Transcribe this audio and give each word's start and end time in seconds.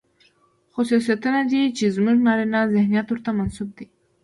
خصوصيتونه 0.73 1.39
دي، 1.51 1.61
چې 1.77 1.85
زموږ 1.95 2.17
نارينه 2.27 2.59
ذهنيت 2.75 3.07
ورته 3.09 3.29
منسوب 3.37 3.69
کړي 3.77 3.85
دي. 3.89 3.95